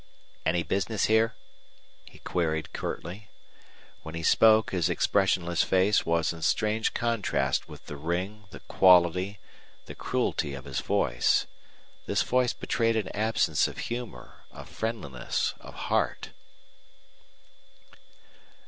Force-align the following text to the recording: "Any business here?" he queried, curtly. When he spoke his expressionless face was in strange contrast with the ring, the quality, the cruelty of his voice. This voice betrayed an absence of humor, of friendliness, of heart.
"Any 0.47 0.63
business 0.63 1.05
here?" 1.05 1.35
he 2.05 2.17
queried, 2.17 2.73
curtly. 2.73 3.29
When 4.01 4.15
he 4.15 4.23
spoke 4.23 4.71
his 4.71 4.89
expressionless 4.89 5.61
face 5.61 6.07
was 6.07 6.33
in 6.33 6.41
strange 6.41 6.95
contrast 6.95 7.69
with 7.69 7.85
the 7.85 7.97
ring, 7.97 8.45
the 8.49 8.61
quality, 8.61 9.37
the 9.85 9.93
cruelty 9.93 10.55
of 10.55 10.65
his 10.65 10.79
voice. 10.79 11.45
This 12.07 12.23
voice 12.23 12.53
betrayed 12.53 12.95
an 12.95 13.09
absence 13.09 13.67
of 13.67 13.77
humor, 13.91 14.43
of 14.49 14.67
friendliness, 14.69 15.53
of 15.59 15.75
heart. 15.91 16.29